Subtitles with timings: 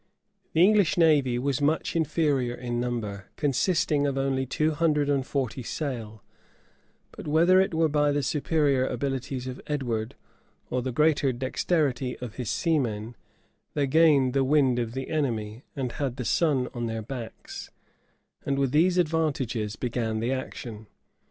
[0.53, 5.61] The English navy was much inferior in number, consisting only of two hundred and forty
[5.61, 6.23] sail;
[7.11, 10.15] but whether it were by the superior abilities of Edward,
[10.71, 13.15] or the greater dexterity of his seamen,
[13.75, 17.69] they gained the wind of the enemy, and had the sun in their backs:
[18.43, 20.87] and with these advantages began the action.